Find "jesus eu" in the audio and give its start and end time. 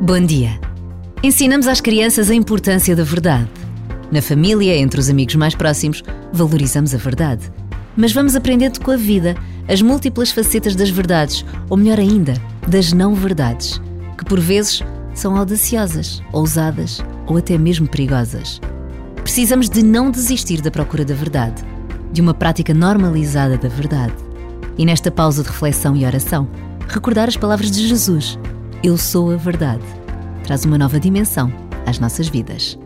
27.86-28.98